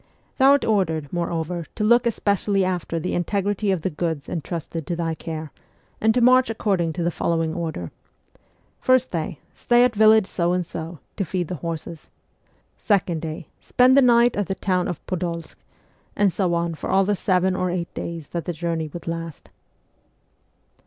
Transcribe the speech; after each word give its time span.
'Thou 0.39 0.49
art 0.53 0.65
ordered, 0.65 1.13
moreover, 1.13 1.67
to 1.75 1.83
look 1.83 2.07
especially 2.07 2.65
after 2.65 2.99
the 2.99 3.13
integrity 3.13 3.69
of 3.69 3.83
the 3.83 3.91
goods 3.91 4.27
entrusted 4.27 4.87
to 4.87 4.95
thy 4.95 5.13
care, 5.13 5.51
and 6.01 6.11
to 6.15 6.21
march 6.21 6.49
according 6.49 6.91
to 6.93 7.03
the 7.03 7.11
following 7.11 7.53
order: 7.53 7.91
First 8.79 9.11
day, 9.11 9.37
stay 9.53 9.83
at 9.83 9.93
village 9.93 10.25
So 10.25 10.53
and 10.53 10.65
So, 10.65 10.97
to 11.17 11.23
feed 11.23 11.49
the 11.49 11.53
horses; 11.61 12.09
second 12.79 13.21
day, 13.21 13.45
spend 13.59 13.95
the 13.95 14.01
night 14.01 14.35
at 14.35 14.47
the 14.47 14.55
town 14.55 14.87
of 14.87 15.05
Podolsk;' 15.05 15.55
and 16.15 16.33
so 16.33 16.55
on 16.55 16.73
for 16.73 16.89
all 16.89 17.05
the 17.05 17.15
seven 17.15 17.55
or 17.55 17.69
eight 17.69 17.93
days 17.93 18.29
that 18.29 18.45
the 18.45 18.53
journey 18.53 18.87
would 18.91 19.05
last. 19.05 19.51